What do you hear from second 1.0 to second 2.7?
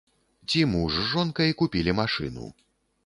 з жонкай купілі машыну.